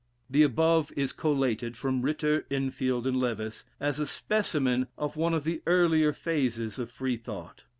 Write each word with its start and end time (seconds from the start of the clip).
The 0.31 0.41
above 0.41 0.91
is 0.97 1.13
collated 1.13 1.77
from 1.77 2.01
Ritter, 2.01 2.47
Enfield, 2.49 3.05
and 3.05 3.17
Lewes, 3.17 3.65
as 3.79 3.99
a 3.99 4.07
specimen 4.07 4.87
of 4.97 5.15
one 5.15 5.35
of 5.35 5.43
the 5.43 5.61
earlier 5.67 6.11
phases 6.11 6.79
of 6.79 6.89
Freethought. 6.89 7.65